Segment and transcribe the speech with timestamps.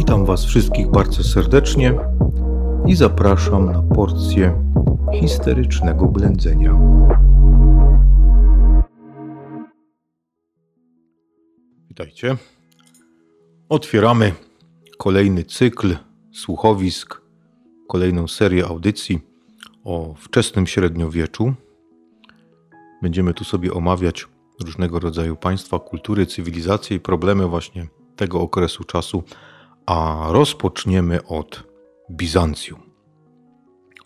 [0.00, 1.94] Witam Was wszystkich bardzo serdecznie
[2.86, 4.62] i zapraszam na porcję
[5.20, 6.78] histerycznego blędzenia.
[11.88, 12.36] Witajcie.
[13.68, 14.32] Otwieramy
[14.98, 15.96] kolejny cykl
[16.32, 17.20] słuchowisk,
[17.88, 19.20] kolejną serię audycji
[19.84, 21.54] o wczesnym średniowieczu.
[23.02, 24.28] Będziemy tu sobie omawiać
[24.64, 27.86] różnego rodzaju państwa, kultury, cywilizacje i problemy właśnie
[28.16, 29.22] tego okresu czasu,
[29.90, 31.62] a rozpoczniemy od
[32.10, 32.80] Bizancjum.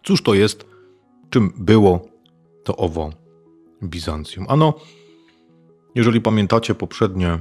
[0.05, 0.67] Cóż to jest,
[1.31, 2.01] czym było
[2.65, 3.11] to owo
[3.83, 4.47] Bizancjum?
[4.49, 4.75] Ano,
[5.95, 7.39] jeżeli pamiętacie poprzednie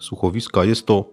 [0.00, 1.04] słuchowiska, jest to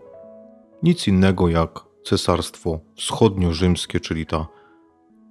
[0.83, 4.47] nic innego jak Cesarstwo Wschodnio-Rzymskie, czyli ta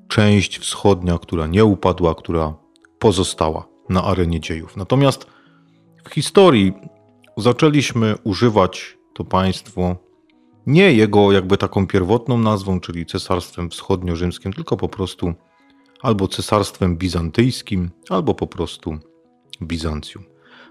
[0.09, 2.55] część wschodnia, która nie upadła, która
[2.99, 4.77] pozostała na arenie dziejów.
[4.77, 5.27] Natomiast
[6.05, 6.73] w historii
[7.37, 9.97] zaczęliśmy używać to państwo
[10.67, 15.35] nie jego jakby taką pierwotną nazwą, czyli Cesarstwem Wschodnio-Rzymskim, tylko po prostu
[16.03, 18.99] albo Cesarstwem Bizantyjskim, albo po prostu
[19.63, 20.25] Bizancjum.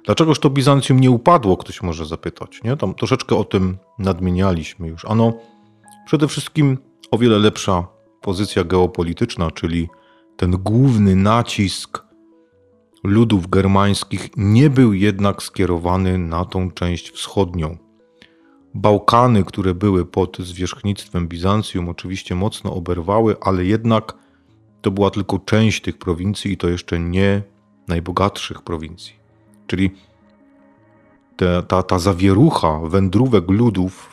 [0.06, 2.64] Dlaczegoż to Bizancjum nie upadło, ktoś może zapytać.
[2.64, 2.78] Nie?
[2.78, 5.06] Tam troszeczkę o tym nadmienialiśmy już.
[5.06, 5.34] Ano,
[6.06, 6.78] przede wszystkim
[7.12, 7.88] o wiele lepsza
[8.22, 9.90] pozycja geopolityczna, czyli
[10.38, 12.04] ten główny nacisk
[13.04, 17.78] ludów germańskich nie był jednak skierowany na tą część wschodnią.
[18.74, 24.14] Bałkany, które były pod zwierzchnictwem Bizancjum, oczywiście mocno oberwały, ale jednak
[24.82, 27.44] to była tylko część tych prowincji i to jeszcze nie
[27.88, 29.14] najbogatszych prowincji.
[29.68, 29.92] Czyli
[31.38, 34.10] te, ta, ta zawierucha wędrówek ludów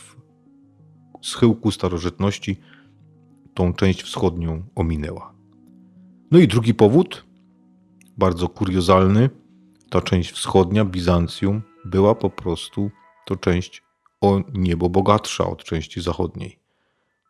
[1.21, 2.57] w schyłku starożytności
[3.55, 5.33] tą część wschodnią ominęła.
[6.31, 7.25] No i drugi powód,
[8.17, 9.31] bardzo kuriozalny,
[9.91, 12.91] ta część wschodnia, Bizancjum, była po prostu
[13.27, 13.83] to część
[14.21, 16.59] o niebo bogatsza od części zachodniej.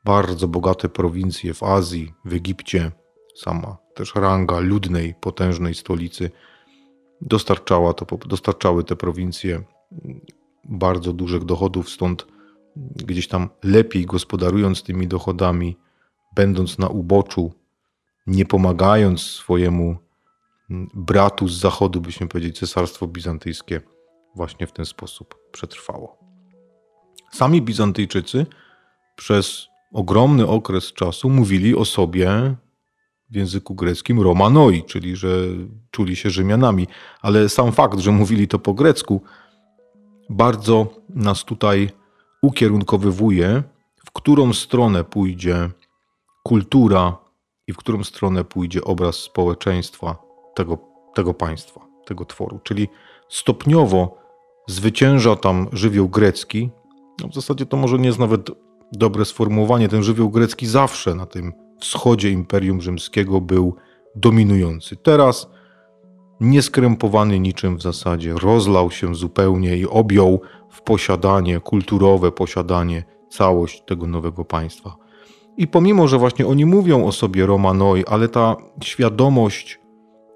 [0.04, 2.92] Bardzo bogate prowincje w Azji, w Egipcie,
[3.36, 6.30] sama też ranga ludnej, potężnej stolicy
[7.20, 9.62] dostarczała to, dostarczały te prowincje
[10.64, 12.26] bardzo dużych dochodów, stąd
[12.76, 15.76] gdzieś tam lepiej gospodarując tymi dochodami,
[16.34, 17.52] będąc na uboczu,
[18.26, 19.96] nie pomagając swojemu
[20.94, 23.80] bratu z zachodu, byśmy powiedzieli, cesarstwo bizantyjskie
[24.36, 26.27] właśnie w ten sposób przetrwało.
[27.30, 28.46] Sami Bizantyjczycy
[29.16, 32.54] przez ogromny okres czasu mówili o sobie
[33.30, 35.28] w języku greckim Romanoi, czyli że
[35.90, 36.86] czuli się Rzymianami,
[37.22, 39.22] ale sam fakt, że mówili to po grecku,
[40.30, 41.90] bardzo nas tutaj
[42.42, 43.62] ukierunkowywuje,
[44.06, 45.70] w którą stronę pójdzie
[46.42, 47.16] kultura
[47.66, 50.16] i w którą stronę pójdzie obraz społeczeństwa
[50.54, 50.78] tego,
[51.14, 52.60] tego państwa, tego tworu.
[52.62, 52.88] Czyli
[53.28, 54.18] stopniowo
[54.66, 56.70] zwycięża tam żywioł grecki.
[57.22, 58.50] No w zasadzie to może nie jest nawet
[58.92, 59.88] dobre sformułowanie.
[59.88, 63.74] Ten żywioł grecki zawsze na tym wschodzie Imperium Rzymskiego był
[64.14, 64.96] dominujący.
[64.96, 65.50] Teraz
[66.40, 70.40] nieskrępowany niczym w zasadzie, rozlał się zupełnie i objął
[70.70, 74.96] w posiadanie, kulturowe posiadanie, całość tego nowego państwa.
[75.56, 79.80] I pomimo, że właśnie oni mówią o sobie Romanoi, ale ta świadomość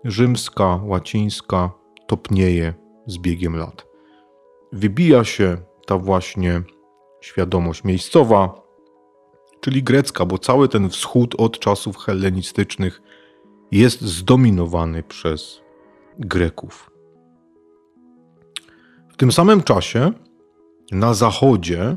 [0.04, 1.70] rzymska, łacińska
[2.06, 2.74] topnieje
[3.06, 3.86] z biegiem lat.
[4.72, 5.56] Wybija się
[5.86, 6.62] ta właśnie
[7.20, 8.62] świadomość miejscowa,
[9.60, 13.02] czyli grecka, bo cały ten wschód od czasów hellenistycznych
[13.72, 15.62] jest zdominowany przez
[16.18, 16.90] Greków.
[19.08, 20.12] W tym samym czasie
[20.92, 21.96] na zachodzie,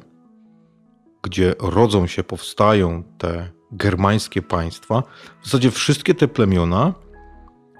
[1.23, 5.03] gdzie rodzą się, powstają te germańskie państwa,
[5.41, 6.93] w zasadzie wszystkie te plemiona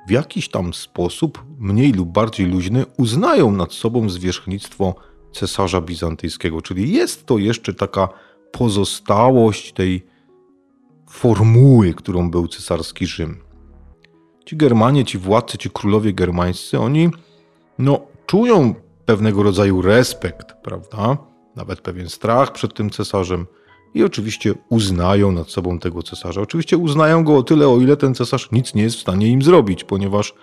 [0.07, 4.95] w jakiś tam sposób, mniej lub bardziej luźny, uznają nad sobą zwierzchnictwo
[5.35, 6.61] cesarza bizantyjskiego.
[6.61, 8.09] Czyli jest to jeszcze taka
[8.51, 10.05] pozostałość tej
[11.09, 13.37] formuły, którą był cesarski Rzym.
[14.45, 17.09] Ci Germanie, ci władcy, ci królowie germańscy, oni
[17.79, 18.75] no, czują
[19.05, 21.17] pewnego rodzaju respekt, prawda?
[21.55, 23.45] Nawet pewien strach przed tym cesarzem
[23.93, 26.41] i oczywiście uznają nad sobą tego cesarza.
[26.41, 29.41] Oczywiście uznają go o tyle, o ile ten cesarz nic nie jest w stanie im
[29.41, 30.33] zrobić, ponieważ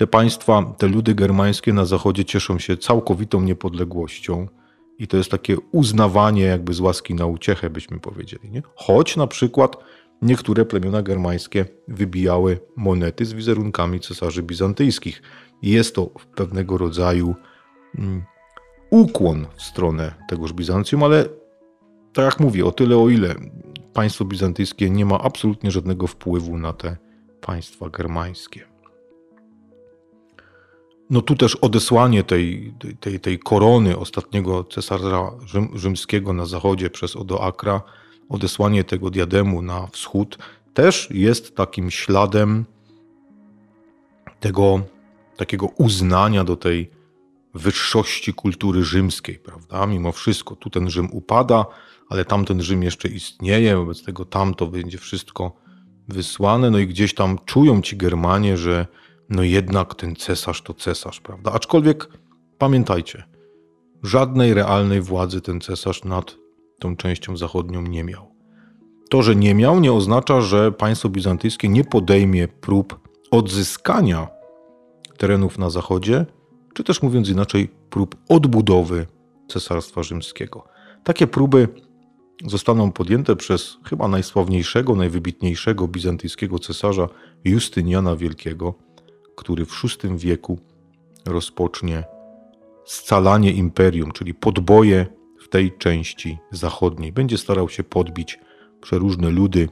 [0.00, 4.48] te państwa, te ludy germańskie na zachodzie cieszą się całkowitą niepodległością
[4.98, 8.50] i to jest takie uznawanie jakby z łaski na uciechę, byśmy powiedzieli.
[8.50, 8.62] Nie?
[8.74, 9.76] Choć na przykład
[10.22, 15.22] niektóre plemiona germańskie wybijały monety z wizerunkami cesarzy bizantyjskich.
[15.62, 17.34] Jest to pewnego rodzaju
[17.98, 18.24] mm,
[18.90, 21.24] ukłon w stronę tegoż Bizancjum, ale
[22.12, 23.34] tak jak mówię, o tyle o ile
[23.92, 26.96] państwo bizantyjskie nie ma absolutnie żadnego wpływu na te
[27.40, 28.69] państwa germańskie.
[31.10, 37.16] No tu też odesłanie tej, tej, tej korony ostatniego cesarza rzym, rzymskiego na zachodzie przez
[37.16, 37.82] Odoakra,
[38.28, 40.38] odesłanie tego diademu na wschód,
[40.74, 42.64] też jest takim śladem
[44.40, 44.80] tego
[45.36, 46.90] takiego uznania do tej
[47.54, 49.86] wyższości kultury rzymskiej, prawda?
[49.86, 51.66] Mimo wszystko, tu ten Rzym upada,
[52.08, 55.52] ale tamten Rzym jeszcze istnieje, wobec tego tamto będzie wszystko
[56.08, 58.86] wysłane, no i gdzieś tam czują ci Germanie, że
[59.30, 61.52] no jednak ten cesarz to cesarz, prawda?
[61.52, 62.08] Aczkolwiek
[62.58, 63.24] pamiętajcie,
[64.02, 66.36] żadnej realnej władzy ten cesarz nad
[66.78, 68.34] tą częścią zachodnią nie miał.
[69.10, 74.28] To, że nie miał, nie oznacza, że państwo bizantyjskie nie podejmie prób odzyskania
[75.18, 76.26] terenów na zachodzie,
[76.74, 79.06] czy też mówiąc inaczej, prób odbudowy
[79.48, 80.64] Cesarstwa Rzymskiego.
[81.04, 81.68] Takie próby
[82.46, 87.08] zostaną podjęte przez chyba najsławniejszego, najwybitniejszego bizantyjskiego cesarza
[87.44, 88.74] Justyniana Wielkiego,
[89.40, 90.58] który w VI wieku
[91.26, 92.04] rozpocznie
[92.84, 95.06] scalanie imperium, czyli podboje
[95.38, 97.12] w tej części zachodniej.
[97.12, 98.38] Będzie starał się podbić
[98.80, 99.68] przeróżne ludy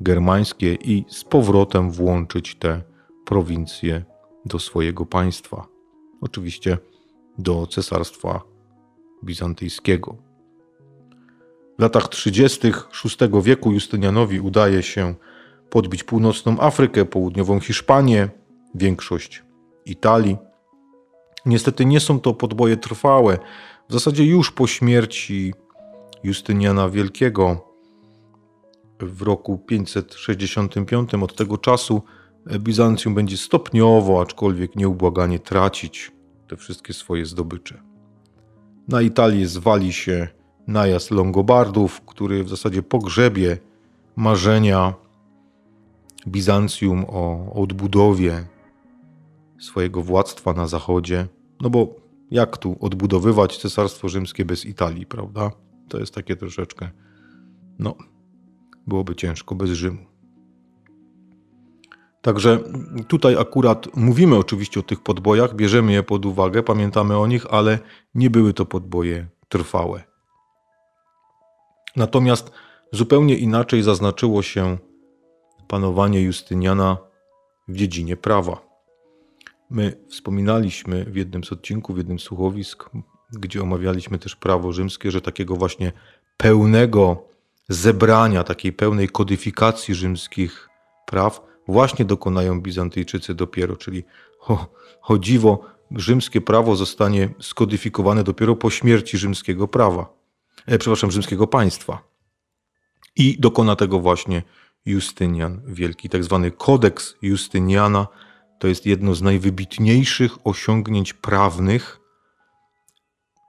[0.00, 2.82] germańskie i z powrotem włączyć te
[3.24, 4.04] prowincje
[4.44, 5.66] do swojego państwa.
[6.20, 6.78] Oczywiście
[7.38, 8.40] do cesarstwa
[9.24, 10.16] bizantyjskiego.
[11.78, 12.72] W latach 30.
[13.04, 15.14] VI wieku Justynianowi udaje się
[15.70, 18.41] podbić północną Afrykę, południową Hiszpanię,
[18.74, 19.42] większość
[19.86, 20.36] Italii.
[21.46, 23.38] Niestety nie są to podboje trwałe.
[23.88, 25.54] W zasadzie już po śmierci
[26.22, 27.72] Justyniana Wielkiego
[29.00, 32.02] w roku 565 od tego czasu
[32.58, 36.12] Bizancjum będzie stopniowo, aczkolwiek nieubłaganie tracić
[36.48, 37.82] te wszystkie swoje zdobycze.
[38.88, 40.28] Na Italię zwali się
[40.66, 43.58] najazd Longobardów, który w zasadzie pogrzebie
[44.16, 44.94] marzenia
[46.28, 48.44] Bizancjum o odbudowie
[49.62, 51.26] swojego władztwa na zachodzie.
[51.60, 51.94] No bo
[52.30, 55.50] jak tu odbudowywać Cesarstwo Rzymskie bez Italii, prawda?
[55.88, 56.90] To jest takie troszeczkę,
[57.78, 57.94] no,
[58.86, 60.06] byłoby ciężko bez Rzymu.
[62.22, 62.58] Także
[63.08, 67.78] tutaj akurat mówimy oczywiście o tych podbojach, bierzemy je pod uwagę, pamiętamy o nich, ale
[68.14, 70.02] nie były to podboje trwałe.
[71.96, 72.50] Natomiast
[72.92, 74.78] zupełnie inaczej zaznaczyło się
[75.68, 76.96] panowanie Justyniana
[77.68, 78.71] w dziedzinie prawa.
[79.72, 82.90] My wspominaliśmy w jednym z odcinków, w jednym z słuchowisk,
[83.32, 85.92] gdzie omawialiśmy też prawo rzymskie, że takiego właśnie
[86.36, 87.24] pełnego
[87.68, 90.68] zebrania, takiej pełnej kodyfikacji rzymskich
[91.06, 94.04] praw właśnie dokonają Bizantyjczycy dopiero, czyli
[94.40, 94.66] o,
[95.02, 100.14] o dziwo, rzymskie prawo zostanie skodyfikowane dopiero po śmierci rzymskiego prawa,
[100.66, 102.02] e, przepraszam, rzymskiego państwa.
[103.16, 104.42] I dokona tego właśnie
[104.86, 106.08] Justynian Wielki.
[106.08, 108.06] Tak zwany kodeks Justyniana
[108.62, 112.00] to jest jedno z najwybitniejszych osiągnięć prawnych.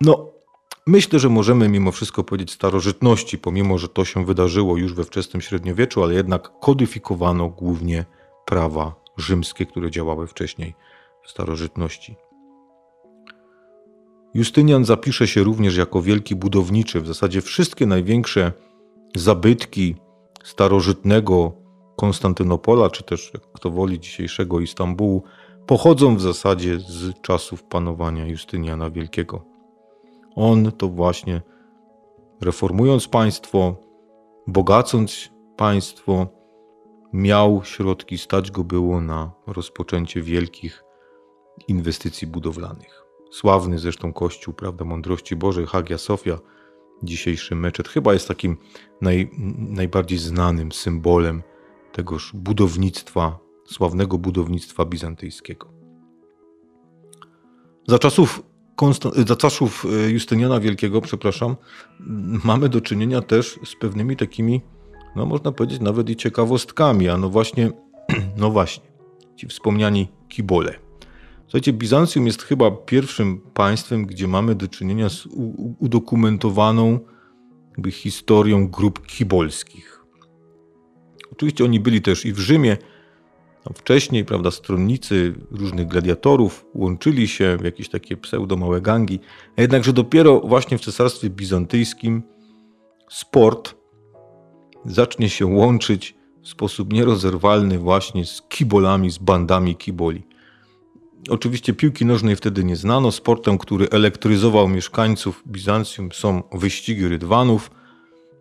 [0.02, 0.32] No,
[0.88, 5.42] myślę, że możemy mimo wszystko powiedzieć starożytności, pomimo że to się wydarzyło już we wczesnym
[5.42, 8.06] średniowieczu, ale jednak kodyfikowano głównie
[8.46, 10.74] prawa rzymskie, które działały wcześniej
[11.26, 12.16] w starożytności.
[14.34, 17.02] Justynian zapisze się również jako wielki budowniczy.
[17.02, 18.52] W zasadzie wszystkie największe
[19.16, 19.96] zabytki
[20.44, 21.63] starożytnego
[21.96, 25.24] Konstantynopola, czy też, jak kto woli, dzisiejszego Istambułu,
[25.66, 29.46] pochodzą w zasadzie z czasów panowania Justyniana Wielkiego.
[30.36, 31.42] On to właśnie
[32.42, 33.76] reformując państwo,
[34.48, 36.28] bogacąc państwo,
[37.14, 40.84] miał środki, stać go było na rozpoczęcie wielkich
[41.68, 43.04] inwestycji budowlanych.
[43.32, 46.40] Sławny zresztą kościół, prawda, mądrości Bożej, Hagia Sofia,
[47.04, 48.58] dzisiejszy meczet, chyba jest takim
[49.02, 51.44] naj, najbardziej znanym symbolem
[51.94, 55.68] tegoż budownictwa, sławnego budownictwa bizantyjskiego.
[57.88, 58.44] Za czasów,
[59.28, 61.56] za czasów e, Justyniana Wielkiego, przepraszam,
[62.44, 64.62] mamy do czynienia też z pewnymi takimi,
[65.16, 67.72] no można powiedzieć, nawet i ciekawostkami, a no właśnie,
[68.42, 68.86] no właśnie,
[69.36, 70.80] ci wspomniani kibole.
[71.44, 75.28] Słuchajcie, Bizancjum jest chyba pierwszym państwem, gdzie mamy do czynienia z
[75.80, 77.00] udokumentowaną
[77.92, 79.93] historią grup kibolskich.
[81.34, 82.78] Oczywiście oni byli też i w Rzymie.
[83.76, 89.20] Wcześniej, prawda, stronnicy różnych gladiatorów łączyli się w jakieś takie pseudo-małe gangi.
[89.58, 92.24] Jednakże dopiero właśnie w cesarstwie bizantyjskim
[93.10, 93.76] sport
[94.86, 100.24] zacznie się łączyć w sposób nierozerwalny właśnie z kibolami, z bandami kiboli.
[101.30, 103.12] Oczywiście piłki nożnej wtedy nie znano.
[103.12, 107.72] Sportem, który elektryzował mieszkańców Bizancjum są wyścigi rydwanów.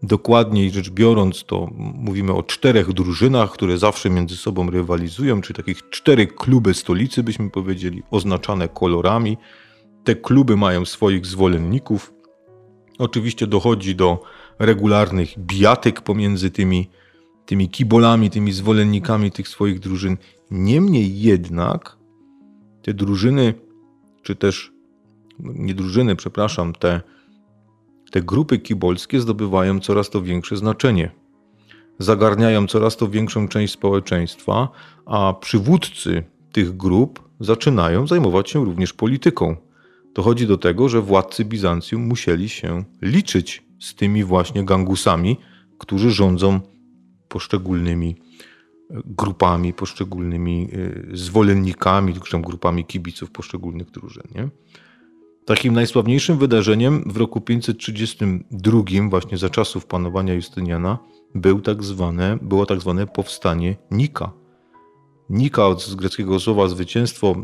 [0.03, 5.91] Dokładniej rzecz biorąc, to mówimy o czterech drużynach, które zawsze między sobą rywalizują, czyli takich
[5.91, 9.37] cztery kluby stolicy, byśmy powiedzieli, oznaczane kolorami.
[10.05, 12.13] Te kluby mają swoich zwolenników.
[12.99, 14.23] Oczywiście dochodzi do
[14.59, 16.89] regularnych bijatyk pomiędzy tymi,
[17.47, 20.17] tymi kibolami, tymi zwolennikami tych swoich drużyn.
[20.51, 21.97] Niemniej jednak
[22.83, 23.55] te drużyny,
[24.23, 24.73] czy też
[25.39, 27.01] nie drużyny, przepraszam, te
[28.13, 31.11] te grupy kibolskie zdobywają coraz to większe znaczenie.
[31.99, 34.69] Zagarniają coraz to większą część społeczeństwa,
[35.07, 39.57] a przywódcy tych grup zaczynają zajmować się również polityką.
[40.15, 45.37] Dochodzi do tego, że władcy Bizancjum musieli się liczyć z tymi właśnie gangusami,
[45.79, 46.61] którzy rządzą
[47.29, 48.17] poszczególnymi
[48.91, 50.69] e, grupami, poszczególnymi
[51.13, 54.25] e, zwolennikami, czy grupami kibiców poszczególnych drużyn.
[54.35, 54.49] Nie?
[55.53, 60.99] Takim najsławniejszym wydarzeniem w roku 532, właśnie za czasów panowania Justyniana,
[61.35, 64.33] był tak zwane, było tak zwane powstanie Nika.
[65.31, 67.35] Nika od z greckiego słowa zwycięstwo,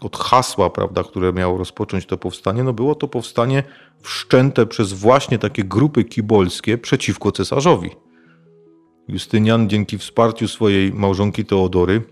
[0.00, 3.62] od hasła, prawda, które miało rozpocząć to powstanie, no było to powstanie
[4.02, 7.90] wszczęte przez właśnie takie grupy kibolskie przeciwko cesarzowi.
[9.08, 12.02] Justynian dzięki wsparciu swojej małżonki Teodory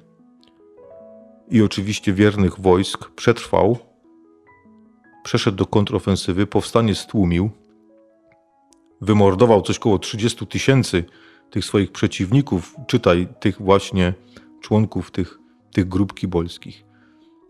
[1.50, 3.85] i oczywiście wiernych wojsk przetrwał
[5.26, 7.50] przeszedł do kontrofensywy, powstanie stłumił,
[9.00, 11.04] wymordował coś około 30 tysięcy
[11.50, 14.14] tych swoich przeciwników, czytaj tych właśnie
[14.60, 15.38] członków tych,
[15.72, 16.84] tych grup kibolskich.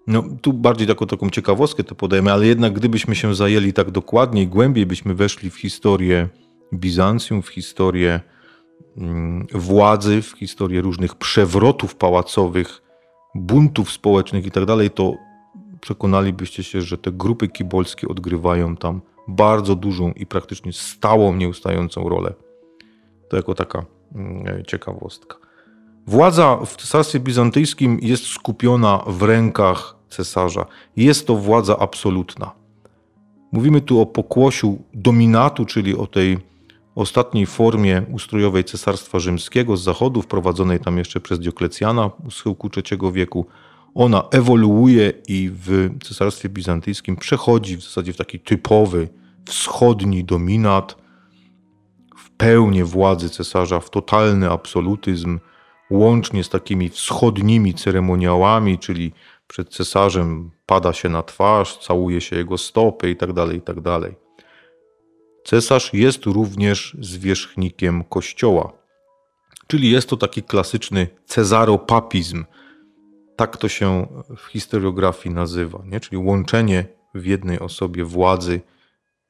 [0.07, 4.49] No, tu bardziej taką, taką ciekawostkę to podajemy, ale jednak gdybyśmy się zajęli tak dokładniej,
[4.49, 6.29] głębiej byśmy weszli w historię
[6.75, 8.21] Bizancjum, w historię
[8.97, 12.83] mm, władzy, w historię różnych przewrotów pałacowych,
[13.35, 14.91] buntów społecznych i tak dalej,
[15.81, 22.35] przekonalibyście się, że te grupy kibolskie odgrywają tam bardzo dużą i praktycznie stałą, nieustającą rolę.
[23.29, 25.37] To jako taka mm, ciekawostka.
[26.07, 30.67] Władza w Cesarstwie Bizantyjskim jest skupiona w rękach cesarza.
[30.97, 32.53] Jest to władza absolutna.
[33.53, 36.39] Mówimy tu o pokłosiu dominatu, czyli o tej
[36.95, 43.13] ostatniej formie ustrojowej Cesarstwa Rzymskiego z zachodu, wprowadzonej tam jeszcze przez Dioklecjana u schyłku III
[43.13, 43.47] wieku.
[43.97, 49.09] Ona ewoluuje i w Cesarstwie Bizantyjskim przechodzi w zasadzie w taki typowy
[49.47, 50.97] wschodni dominat,
[52.17, 55.39] w pełnię władzy cesarza, w totalny absolutyzm,
[55.91, 59.13] łącznie z takimi wschodnimi ceremoniałami, czyli
[59.47, 63.35] przed cesarzem pada się na twarz, całuje się jego stopy itd.
[63.47, 64.01] Tak itd.
[64.01, 64.13] Tak
[65.45, 68.73] Cesarz jest również zwierzchnikiem kościoła,
[69.67, 72.45] czyli jest to taki klasyczny cezaropapizm,
[73.37, 76.01] tak to się w historiografii nazywa, nie?
[76.01, 78.61] czyli łączenie w jednej osobie władzy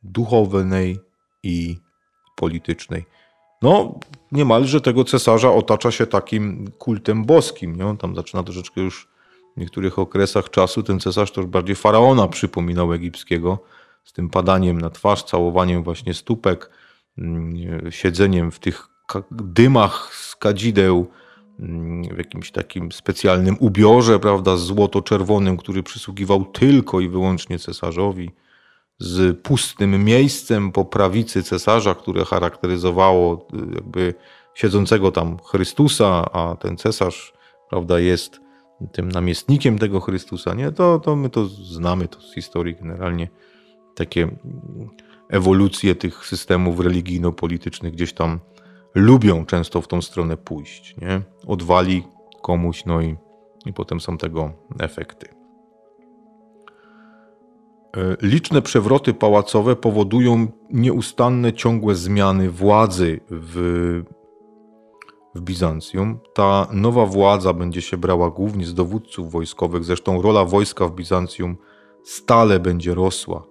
[0.02, 0.98] duchownej
[1.42, 1.76] i
[2.36, 3.04] politycznej.
[3.62, 3.98] No,
[4.32, 7.76] niemalże tego cesarza otacza się takim kultem boskim.
[7.76, 7.86] Nie?
[7.86, 9.08] On tam zaczyna troszeczkę już
[9.56, 13.58] w niektórych okresach czasu ten cesarz to już bardziej faraona przypominał egipskiego,
[14.04, 16.70] z tym padaniem na twarz, całowaniem właśnie stópek,
[17.18, 18.88] mm, siedzeniem w tych
[19.30, 21.10] dymach z kadzideł,
[22.14, 28.30] w jakimś takim specjalnym ubiorze, prawda, złoto-czerwonym, który przysługiwał tylko i wyłącznie cesarzowi,
[28.98, 34.14] z pustym miejscem po prawicy cesarza, które charakteryzowało y, jakby
[34.54, 37.32] siedzącego tam Chrystusa, a ten cesarz,
[37.70, 38.40] prawda, jest
[38.92, 40.72] tym namiestnikiem tego Chrystusa, nie?
[40.72, 43.28] To, to my to znamy to z historii generalnie.
[43.94, 44.36] Takie mm,
[45.28, 48.40] ewolucje tych systemów religijno-politycznych gdzieś tam
[48.96, 50.96] lubią często w tą stronę pójść.
[51.00, 51.22] Nie?
[51.46, 52.02] Odwali
[52.42, 53.16] komuś, no i,
[53.66, 55.28] i potem są tego efekty.
[57.96, 64.02] E, liczne przewroty pałacowe powodują nieustanne, ciągłe zmiany władzy w,
[65.34, 66.18] w Bizancjum.
[66.34, 71.56] Ta nowa władza będzie się brała głównie z dowódców wojskowych, zresztą rola wojska w Bizancjum
[72.04, 73.46] stale będzie rosła.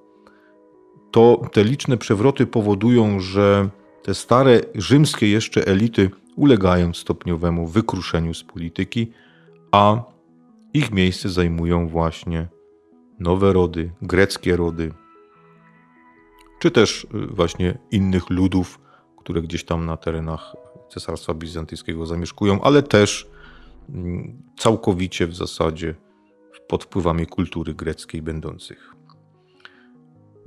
[1.12, 3.70] To te liczne przewroty powodują, że
[4.06, 9.12] te stare rzymskie jeszcze elity ulegają stopniowemu wykruszeniu z polityki,
[9.72, 10.04] a
[10.74, 12.48] ich miejsce zajmują właśnie
[13.20, 14.92] nowe rody, greckie rody,
[16.60, 18.80] czy też y, właśnie innych ludów,
[19.18, 20.56] które gdzieś tam na terenach
[20.90, 23.28] Cesarstwa Bizantyjskiego zamieszkują, ale też
[23.90, 25.96] mm, całkowicie w zasadzie
[26.68, 28.95] pod wpływami kultury greckiej będących.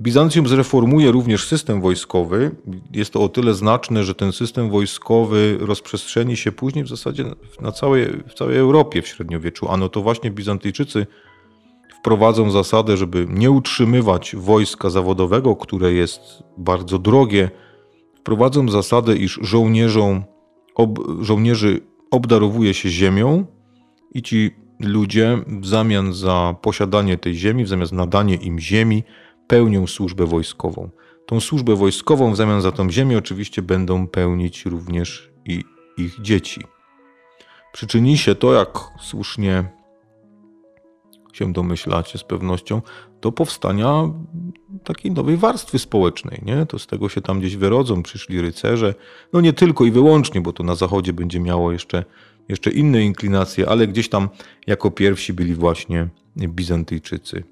[0.01, 2.51] Bizancjum zreformuje również system wojskowy.
[2.93, 7.25] Jest to o tyle znaczne, że ten system wojskowy rozprzestrzeni się później w zasadzie
[7.61, 9.69] na całej, w całej Europie w średniowieczu.
[9.69, 11.07] Ano to właśnie Bizantyjczycy
[11.99, 16.21] wprowadzą zasadę, żeby nie utrzymywać wojska zawodowego, które jest
[16.57, 17.49] bardzo drogie,
[18.19, 20.23] wprowadzą zasadę, iż żołnierzom,
[20.75, 23.45] ob, żołnierzy obdarowuje się ziemią
[24.13, 29.03] i ci ludzie w zamian za posiadanie tej ziemi, w zamian za nadanie im ziemi,
[29.49, 30.89] pełnią służbę wojskową.
[31.25, 35.63] Tą służbę wojskową w zamian za tą ziemię oczywiście będą pełnić również i
[35.97, 36.61] ich dzieci.
[37.73, 39.63] Przyczyni się to, jak słusznie
[41.33, 42.81] się domyślacie z pewnością,
[43.21, 44.13] do powstania
[44.83, 46.41] takiej nowej warstwy społecznej.
[46.45, 46.65] Nie?
[46.65, 48.95] To z tego się tam gdzieś wyrodzą, przyszli rycerze.
[49.33, 52.05] No nie tylko i wyłącznie, bo to na zachodzie będzie miało jeszcze,
[52.49, 54.29] jeszcze inne inklinacje, ale gdzieś tam
[54.67, 57.43] jako pierwsi byli właśnie Bizantyjczycy.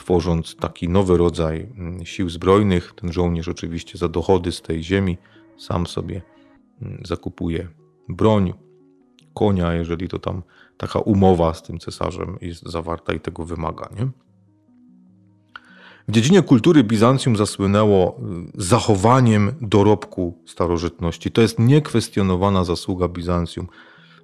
[0.00, 5.18] Tworząc taki nowy rodzaj mm, sił zbrojnych, ten żołnierz oczywiście za dochody z tej ziemi
[5.58, 6.22] sam sobie
[6.82, 7.68] mm, zakupuje
[8.08, 8.52] broń,
[9.34, 10.42] konia, jeżeli to tam
[10.76, 13.88] taka umowa z tym cesarzem jest zawarta i tego wymaga.
[13.98, 14.08] Nie?
[16.08, 18.20] W dziedzinie kultury Bizancjum zasłynęło
[18.58, 21.30] y, zachowaniem dorobku starożytności.
[21.30, 23.68] To jest niekwestionowana zasługa Bizancjum.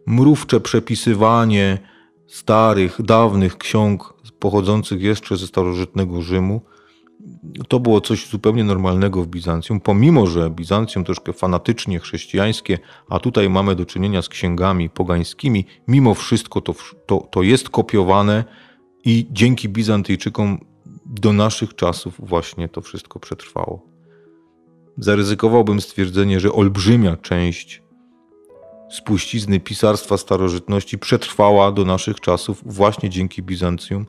[0.06, 1.78] Mrówcze przepisywanie
[2.26, 6.61] starych, dawnych ksiąg pochodzących jeszcze ze starożytnego Rzymu.
[7.69, 12.78] To było coś zupełnie normalnego w Bizancjum, pomimo że Bizancjum troszkę fanatycznie chrześcijańskie,
[13.09, 16.75] a tutaj mamy do czynienia z księgami pogańskimi, mimo wszystko to,
[17.07, 18.45] to, to jest kopiowane
[19.05, 20.59] i dzięki Bizantyjczykom
[21.07, 23.83] do naszych czasów właśnie to wszystko przetrwało.
[24.99, 27.83] Zaryzykowałbym stwierdzenie, że olbrzymia część
[28.90, 34.07] spuścizny pisarstwa starożytności przetrwała do naszych czasów właśnie dzięki Bizancjum,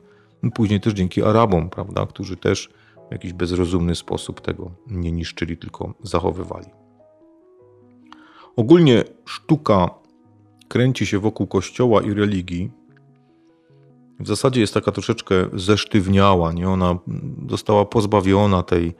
[0.54, 2.70] później też dzięki Arabom, prawda, którzy też
[3.08, 6.66] w jakiś bezrozumny sposób tego nie niszczyli, tylko zachowywali.
[8.56, 9.90] Ogólnie sztuka
[10.68, 12.70] kręci się wokół kościoła i religii.
[14.20, 16.68] W zasadzie jest taka troszeczkę zesztywniała, nie?
[16.68, 16.98] Ona
[17.48, 18.94] została pozbawiona tej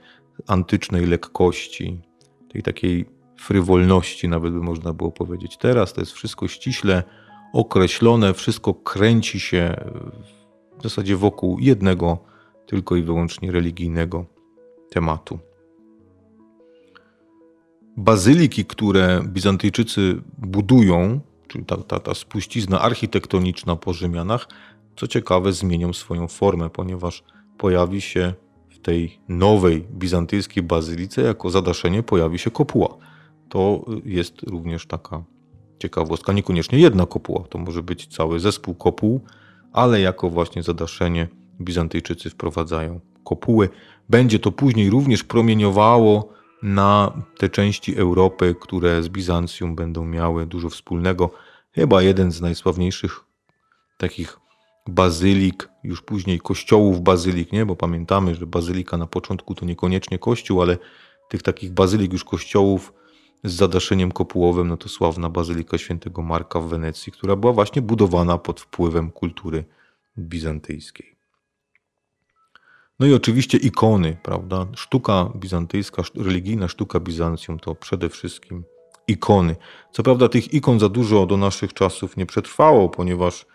[0.47, 2.01] antycznej lekkości,
[2.49, 3.05] tej takiej
[3.39, 5.57] frywolności, nawet by można było powiedzieć.
[5.57, 7.03] Teraz to jest wszystko ściśle
[7.53, 9.75] określone, wszystko kręci się
[10.79, 12.17] w zasadzie wokół jednego
[12.67, 14.25] tylko i wyłącznie religijnego
[14.89, 15.39] tematu.
[17.97, 24.47] Bazyliki, które Bizantyjczycy budują, czyli ta, ta, ta spuścizna architektoniczna po Rzymianach,
[24.95, 27.23] co ciekawe, zmienią swoją formę, ponieważ
[27.57, 28.33] pojawi się
[28.69, 32.97] w tej nowej bizantyjskiej bazylice jako zadaszenie pojawi się kopuła.
[33.49, 35.23] To jest również taka
[35.79, 36.33] ciekawostka.
[36.33, 39.21] Niekoniecznie jedna kopuła, to może być cały zespół kopuł,
[39.73, 41.27] ale jako właśnie zadaszenie
[41.61, 43.69] Bizantyjczycy wprowadzają kopuły.
[44.09, 50.69] Będzie to później również promieniowało na te części Europy, które z Bizancjum będą miały dużo
[50.69, 51.31] wspólnego.
[51.71, 53.19] Chyba jeden z najsławniejszych
[53.97, 54.39] takich
[54.87, 57.65] bazylik, już później kościołów bazylik, nie?
[57.65, 60.77] bo pamiętamy, że bazylika na początku to niekoniecznie kościół, ale
[61.29, 62.93] tych takich bazylik już kościołów
[63.43, 68.37] z zadaszeniem kopułowym, no to sławna bazylika świętego Marka w Wenecji, która była właśnie budowana
[68.37, 69.65] pod wpływem kultury
[70.17, 71.15] bizantyjskiej.
[72.99, 74.65] No i oczywiście ikony, prawda?
[74.75, 78.63] Sztuka bizantyjska, religijna sztuka Bizancjum to przede wszystkim
[79.07, 79.55] ikony.
[79.91, 83.45] Co prawda tych ikon za dużo do naszych czasów nie przetrwało, ponieważ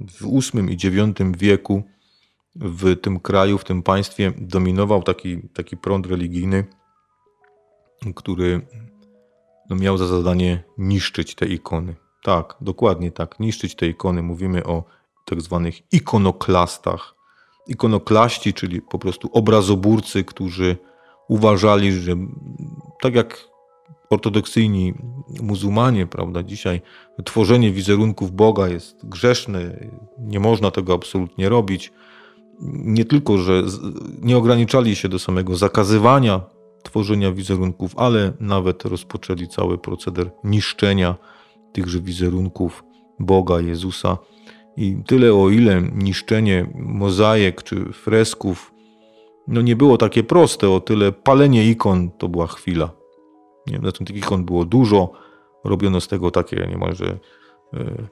[0.00, 1.82] w VIII i IX wieku
[2.56, 6.64] w tym kraju, w tym państwie dominował taki, taki prąd religijny,
[8.14, 8.66] który
[9.70, 11.94] no, miał za zadanie niszczyć te ikony.
[12.22, 14.22] Tak, dokładnie tak, niszczyć te ikony.
[14.22, 14.84] Mówimy o
[15.24, 17.14] tak zwanych ikonoklastach,
[17.66, 20.76] ikonoklaści, czyli po prostu obrazobórcy, którzy
[21.28, 22.16] uważali, że
[23.00, 23.50] tak jak
[24.10, 24.94] ortodoksyjni
[25.42, 26.80] muzułmanie, prawda, dzisiaj
[27.24, 31.92] tworzenie wizerunków Boga jest grzeszne, nie można tego absolutnie robić.
[32.62, 33.62] Nie tylko, że
[34.22, 36.40] nie ograniczali się do samego zakazywania
[36.82, 41.16] tworzenia wizerunków, ale nawet rozpoczęli cały proceder niszczenia
[41.72, 42.84] tychże wizerunków
[43.18, 44.18] Boga, Jezusa
[44.76, 48.72] i tyle o ile niszczenie mozaik czy fresków
[49.48, 52.90] no nie było takie proste, o tyle palenie ikon to była chwila.
[53.66, 55.12] Nie, zatem tych ikon było dużo,
[55.64, 57.18] robiono z tego takie niemalże
[57.74, 58.08] e,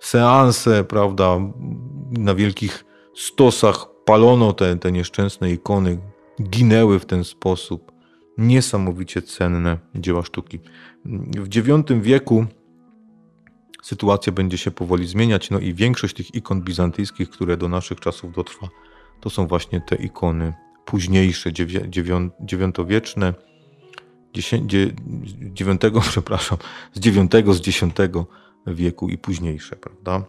[0.00, 1.38] seanse, prawda,
[2.10, 5.98] na wielkich stosach palono te, te nieszczęsne ikony,
[6.42, 7.91] ginęły w ten sposób.
[8.42, 10.60] Niesamowicie cenne dzieła sztuki.
[11.38, 12.46] W IX wieku
[13.82, 18.32] sytuacja będzie się powoli zmieniać, no i większość tych ikon bizantyjskich, które do naszych czasów
[18.32, 18.68] dotrwa,
[19.20, 20.52] to są właśnie te ikony
[20.84, 21.50] późniejsze,
[22.40, 23.34] dziewiątowieczne,
[25.52, 26.58] dziewiątego, przepraszam,
[26.94, 28.26] z dziewiątego, z dziesiątego
[28.66, 30.24] wieku i późniejsze, prawda?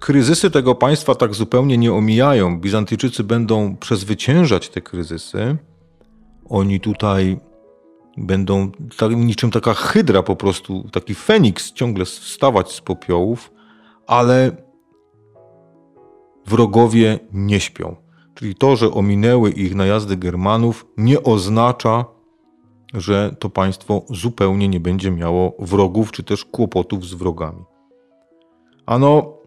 [0.00, 2.60] Kryzysy tego państwa tak zupełnie nie omijają.
[2.60, 5.56] Bizantyjczycy będą przezwyciężać te kryzysy,
[6.48, 7.40] Oni tutaj
[8.16, 13.52] będą tak, niczym taka hydra po prostu, taki feniks ciągle wstawać z popiołów,
[14.06, 14.56] ale
[16.46, 17.96] wrogowie nie śpią.
[18.34, 22.04] Czyli to, że ominęły ich najazdy Germanów, nie oznacza,
[22.94, 27.64] że to państwo zupełnie nie będzie miało wrogów, czy też kłopotów z wrogami.
[28.86, 29.39] Ano,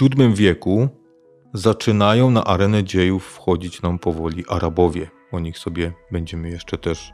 [0.00, 0.88] VII wieku
[1.54, 5.10] zaczynają na arenę dziejów wchodzić nam powoli Arabowie.
[5.32, 7.12] O nich sobie będziemy jeszcze też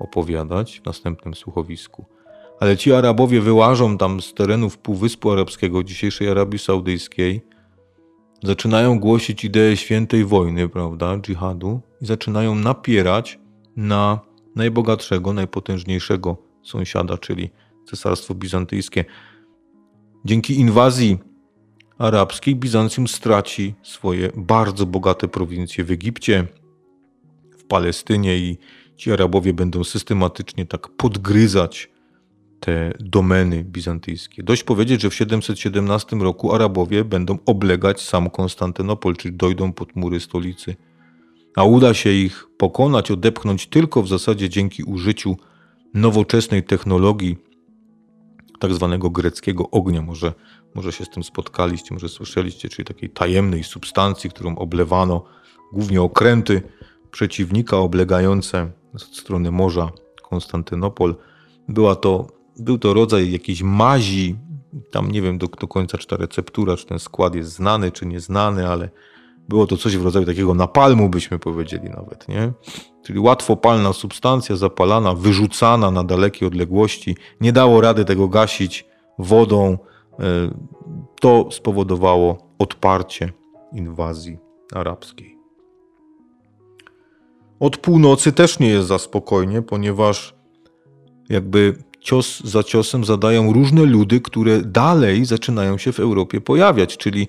[0.00, 2.04] opowiadać w następnym słuchowisku.
[2.60, 7.40] Ale ci Arabowie wyłażą tam z terenów Półwyspu Arabskiego, dzisiejszej Arabii Saudyjskiej,
[8.42, 13.38] zaczynają głosić ideę świętej wojny, prawda, dżihadu, i zaczynają napierać
[13.76, 14.20] na
[14.56, 17.50] najbogatszego, najpotężniejszego sąsiada, czyli
[17.90, 19.04] Cesarstwo Bizantyjskie.
[20.24, 21.31] Dzięki inwazji
[21.98, 26.46] arabskiej Bizancjum straci swoje bardzo bogate prowincje w Egipcie,
[27.58, 28.58] w Palestynie i
[28.96, 31.90] ci Arabowie będą systematycznie tak podgryzać
[32.60, 34.42] te domeny bizantyjskie.
[34.42, 40.20] Dość powiedzieć, że w 717 roku Arabowie będą oblegać sam Konstantynopol, czyli dojdą pod mury
[40.20, 40.76] stolicy.
[41.56, 45.36] A uda się ich pokonać, odepchnąć tylko w zasadzie dzięki użyciu
[45.94, 47.36] nowoczesnej technologii,
[48.62, 50.02] tak zwanego greckiego ognia.
[50.02, 50.32] Może,
[50.74, 55.24] może się z tym spotkaliście, może słyszeliście, czyli takiej tajemnej substancji, którą oblewano
[55.72, 56.62] głównie okręty
[57.10, 59.90] przeciwnika oblegające z strony morza
[60.22, 61.14] Konstantynopol.
[61.68, 64.36] Była to był to rodzaj jakiejś mazi,
[64.90, 68.06] tam nie wiem do, do końca, czy ta receptura, czy ten skład jest znany, czy
[68.06, 68.90] nieznany, ale
[69.48, 72.52] było to coś w rodzaju takiego napalmu, byśmy powiedzieli nawet, nie?
[73.02, 78.86] Czyli łatwopalna substancja zapalana, wyrzucana na dalekie odległości, nie dało rady tego gasić
[79.18, 79.78] wodą.
[80.18, 80.26] E,
[81.20, 83.32] to spowodowało odparcie
[83.72, 84.38] inwazji
[84.74, 85.38] arabskiej.
[87.60, 90.34] Od północy też nie jest za spokojnie, ponieważ
[91.28, 96.96] jakby cios za ciosem zadają różne ludy, które dalej zaczynają się w Europie pojawiać.
[96.96, 97.28] Czyli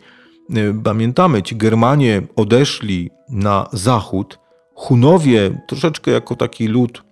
[0.83, 4.39] pamiętamy, ci Germanie odeszli na zachód,
[4.75, 7.03] Hunowie troszeczkę jako taki lud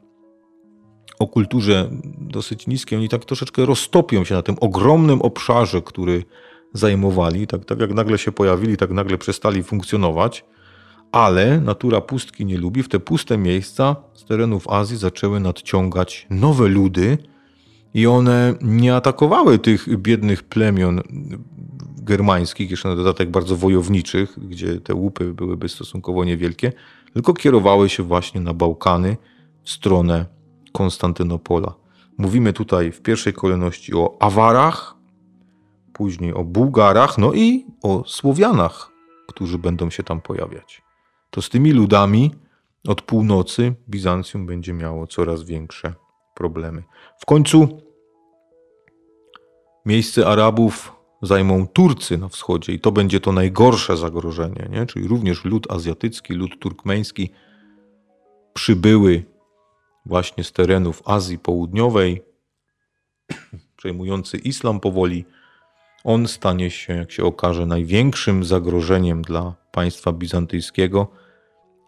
[1.20, 6.24] o kulturze dosyć niskiej, oni tak troszeczkę roztopią się na tym ogromnym obszarze, który
[6.74, 7.48] zajmowali.
[7.48, 10.46] Tak, tak jak nagle się pojawili, tak nagle przestali funkcjonować.
[11.12, 12.84] Ale natura pustki nie lubi.
[12.84, 17.18] W te puste miejsca z terenów Azji zaczęły nadciągać nowe ludy,
[17.94, 21.02] i one nie atakowały tych biednych plemion
[21.98, 26.74] germańskich, jeszcze na dodatek bardzo wojowniczych, gdzie te łupy byłyby stosunkowo niewielkie,
[27.14, 29.18] tylko kierowały się właśnie na Bałkany
[29.64, 30.26] w stronę
[30.72, 31.74] Konstantynopola.
[32.18, 34.96] Mówimy tutaj w pierwszej kolejności o Awarach,
[35.94, 38.92] później o Bułgarach, no i o Słowianach,
[39.28, 40.82] którzy będą się tam pojawiać.
[41.30, 42.32] To z tymi ludami
[42.88, 45.94] od północy Bizancjum będzie miało coraz większe
[46.42, 46.84] problemy.
[47.20, 47.82] W końcu
[49.86, 54.86] miejsce Arabów zajmą Turcy na wschodzie i to będzie to najgorsze zagrożenie, nie?
[54.86, 57.30] czyli również lud azjatycki, lud turkmeński
[58.54, 59.24] przybyły
[60.06, 62.22] właśnie z terenów Azji Południowej,
[63.78, 65.26] przejmujący islam powoli,
[66.04, 71.08] on stanie się, jak się okaże, największym zagrożeniem dla państwa bizantyjskiego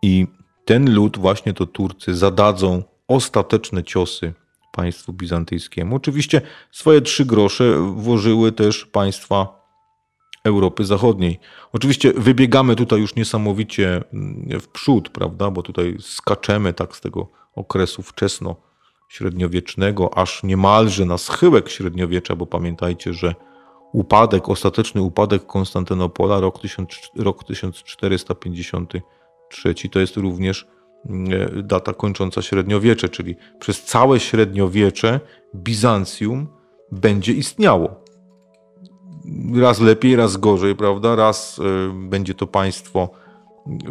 [0.02, 0.28] i
[0.66, 4.34] ten lud, właśnie to Turcy, zadadzą ostateczne ciosy
[4.76, 5.96] państwu bizantyjskiemu.
[5.96, 9.64] Oczywiście swoje trzy grosze włożyły też państwa
[10.44, 11.40] Europy Zachodniej.
[11.74, 17.28] Oczywiście wybiegamy tutaj już niesamowicie mm, w przód, prawda, bo tutaj skaczemy tak z tego
[17.56, 18.56] okresu wczesno
[19.10, 23.36] średniowiecznego, aż niemalże na schyłek średniowiecza, bo pamiętajcie, że
[23.94, 30.68] upadek, ostateczny upadek Konstantynopola, rok, 1000, rok 1453, to jest również
[31.64, 35.20] data kończąca średniowiecze, czyli przez całe średniowiecze
[35.56, 36.48] Bizancjum
[36.92, 38.04] będzie istniało.
[39.56, 41.16] Raz lepiej, raz gorzej, prawda?
[41.16, 43.10] Raz e, będzie to państwo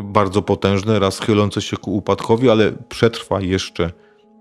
[0.05, 3.93] bardzo potężne, raz chylące się ku upadkowi, ale przetrwa jeszcze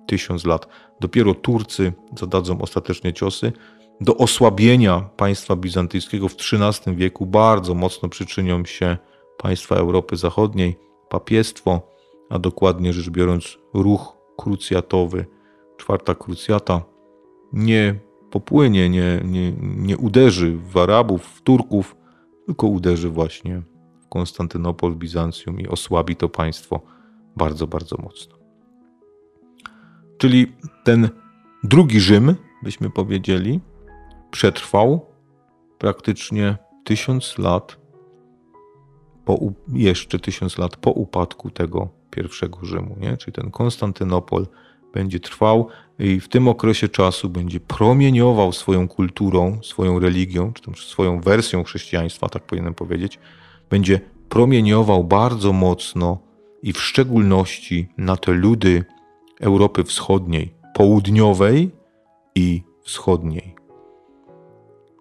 [0.07, 0.67] tysiąc lat.
[0.99, 3.51] Dopiero Turcy zadadzą ostatecznie ciosy.
[4.01, 8.97] Do osłabienia państwa bizantyjskiego w XIII wieku bardzo mocno przyczynią się
[9.37, 10.77] państwa Europy Zachodniej,
[11.09, 11.90] papiestwo,
[12.31, 15.25] a dokładnie rzecz biorąc ruch krucjatowy,
[15.77, 16.81] czwarta krucjata,
[17.53, 17.99] nie
[18.31, 21.95] popłynie, nie, nie, nie uderzy w Arabów, w Turków,
[22.45, 23.61] tylko uderzy właśnie
[24.01, 26.81] w Konstantynopol, Bizancjum i osłabi to państwo
[27.35, 28.35] bardzo, bardzo mocno.
[30.17, 31.09] Czyli ten
[31.63, 33.59] drugi Rzym, byśmy powiedzieli,
[34.31, 35.05] przetrwał
[35.77, 37.77] praktycznie tysiąc lat,
[39.25, 39.39] po,
[39.73, 43.17] jeszcze tysiąc lat po upadku tego pierwszego Rzymu, nie?
[43.17, 44.47] czyli ten Konstantynopol
[44.93, 45.67] będzie trwał
[45.99, 51.63] i w tym okresie czasu będzie promieniował swoją kulturą, swoją religią, czy też swoją wersją
[51.63, 53.19] chrześcijaństwa, tak powinienem powiedzieć,
[53.69, 56.19] będzie promieniował bardzo mocno
[56.63, 58.85] i w szczególności na te ludy
[59.39, 61.71] Europy Wschodniej, południowej
[62.35, 63.55] i wschodniej.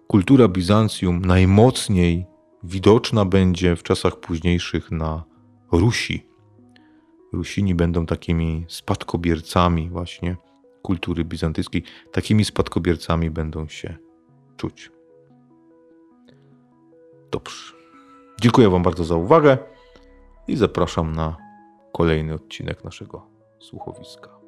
[0.07, 2.25] Kultura Bizancjum najmocniej
[2.63, 5.23] widoczna będzie w czasach późniejszych na
[5.71, 6.30] Rusi.
[7.33, 10.35] Rusini będą takimi spadkobiercami właśnie
[10.81, 11.83] kultury bizantyjskiej.
[12.11, 13.97] Takimi spadkobiercami będą się
[14.57, 14.91] czuć.
[17.31, 17.73] Dobrze.
[18.41, 19.57] Dziękuję Wam bardzo za uwagę
[20.47, 21.37] i zapraszam na
[21.93, 23.27] kolejny odcinek naszego
[23.59, 24.40] słuchowiska.